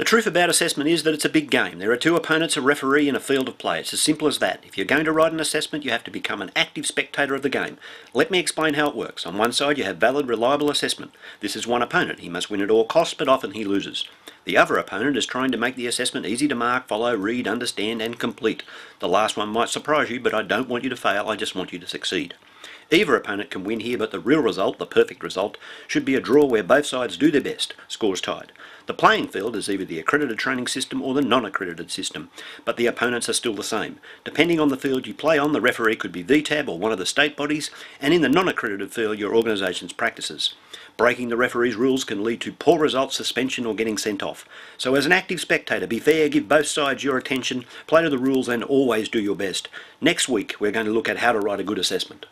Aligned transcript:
The 0.00 0.06
truth 0.06 0.26
about 0.26 0.48
assessment 0.48 0.88
is 0.88 1.02
that 1.02 1.12
it's 1.12 1.26
a 1.26 1.28
big 1.28 1.50
game. 1.50 1.78
There 1.78 1.92
are 1.92 1.96
two 1.98 2.16
opponents, 2.16 2.56
a 2.56 2.62
referee, 2.62 3.06
and 3.06 3.18
a 3.18 3.20
field 3.20 3.50
of 3.50 3.58
play. 3.58 3.80
It's 3.80 3.92
as 3.92 4.00
simple 4.00 4.28
as 4.28 4.38
that. 4.38 4.64
If 4.64 4.78
you're 4.78 4.86
going 4.86 5.04
to 5.04 5.12
write 5.12 5.34
an 5.34 5.40
assessment, 5.40 5.84
you 5.84 5.90
have 5.90 6.04
to 6.04 6.10
become 6.10 6.40
an 6.40 6.50
active 6.56 6.86
spectator 6.86 7.34
of 7.34 7.42
the 7.42 7.50
game. 7.50 7.76
Let 8.14 8.30
me 8.30 8.38
explain 8.38 8.72
how 8.72 8.88
it 8.88 8.96
works. 8.96 9.26
On 9.26 9.36
one 9.36 9.52
side, 9.52 9.76
you 9.76 9.84
have 9.84 9.98
valid, 9.98 10.26
reliable 10.26 10.70
assessment. 10.70 11.12
This 11.40 11.54
is 11.54 11.66
one 11.66 11.82
opponent. 11.82 12.20
He 12.20 12.30
must 12.30 12.48
win 12.48 12.62
at 12.62 12.70
all 12.70 12.86
costs, 12.86 13.12
but 13.12 13.28
often 13.28 13.50
he 13.50 13.62
loses. 13.62 14.08
The 14.46 14.56
other 14.56 14.78
opponent 14.78 15.18
is 15.18 15.26
trying 15.26 15.52
to 15.52 15.58
make 15.58 15.76
the 15.76 15.86
assessment 15.86 16.24
easy 16.24 16.48
to 16.48 16.54
mark, 16.54 16.88
follow, 16.88 17.14
read, 17.14 17.46
understand, 17.46 18.00
and 18.00 18.18
complete. 18.18 18.62
The 19.00 19.08
last 19.08 19.36
one 19.36 19.50
might 19.50 19.68
surprise 19.68 20.08
you, 20.08 20.18
but 20.18 20.32
I 20.32 20.40
don't 20.40 20.70
want 20.70 20.82
you 20.82 20.88
to 20.88 20.96
fail, 20.96 21.28
I 21.28 21.36
just 21.36 21.54
want 21.54 21.74
you 21.74 21.78
to 21.78 21.86
succeed. 21.86 22.32
Either 22.92 23.14
opponent 23.14 23.50
can 23.50 23.62
win 23.62 23.80
here, 23.80 23.96
but 23.96 24.10
the 24.10 24.18
real 24.18 24.40
result, 24.40 24.78
the 24.78 24.86
perfect 24.86 25.22
result, 25.22 25.56
should 25.86 26.04
be 26.04 26.16
a 26.16 26.20
draw 26.20 26.44
where 26.44 26.62
both 26.62 26.84
sides 26.84 27.16
do 27.16 27.30
their 27.30 27.40
best, 27.40 27.72
scores 27.86 28.20
tied. 28.20 28.50
The 28.86 28.94
playing 28.94 29.28
field 29.28 29.54
is 29.54 29.70
either 29.70 29.84
the 29.84 30.00
accredited 30.00 30.38
training 30.38 30.66
system 30.66 31.00
or 31.00 31.14
the 31.14 31.22
non-accredited 31.22 31.92
system, 31.92 32.30
but 32.64 32.76
the 32.76 32.86
opponents 32.86 33.28
are 33.28 33.34
still 33.34 33.54
the 33.54 33.62
same. 33.62 34.00
Depending 34.24 34.58
on 34.58 34.70
the 34.70 34.76
field 34.76 35.06
you 35.06 35.14
play 35.14 35.38
on, 35.38 35.52
the 35.52 35.60
referee 35.60 35.94
could 35.94 36.10
be 36.10 36.24
VTAB 36.24 36.68
or 36.68 36.80
one 36.80 36.90
of 36.90 36.98
the 36.98 37.06
state 37.06 37.36
bodies, 37.36 37.70
and 38.00 38.12
in 38.12 38.22
the 38.22 38.28
non-accredited 38.28 38.92
field, 38.92 39.20
your 39.20 39.36
organisation's 39.36 39.92
practices. 39.92 40.54
Breaking 40.96 41.28
the 41.28 41.36
referee's 41.36 41.76
rules 41.76 42.02
can 42.02 42.24
lead 42.24 42.40
to 42.40 42.52
poor 42.52 42.80
results, 42.80 43.16
suspension 43.16 43.64
or 43.64 43.76
getting 43.76 43.96
sent 43.96 44.24
off. 44.24 44.44
So 44.76 44.96
as 44.96 45.06
an 45.06 45.12
active 45.12 45.40
spectator, 45.40 45.86
be 45.86 46.00
fair, 46.00 46.28
give 46.28 46.48
both 46.48 46.66
sides 46.66 47.04
your 47.04 47.16
attention, 47.16 47.64
play 47.86 48.02
to 48.02 48.10
the 48.10 48.18
rules 48.18 48.48
and 48.48 48.64
always 48.64 49.08
do 49.08 49.20
your 49.20 49.36
best. 49.36 49.68
Next 50.00 50.28
week, 50.28 50.56
we're 50.58 50.72
going 50.72 50.86
to 50.86 50.92
look 50.92 51.08
at 51.08 51.18
how 51.18 51.30
to 51.30 51.38
write 51.38 51.60
a 51.60 51.64
good 51.64 51.78
assessment. 51.78 52.26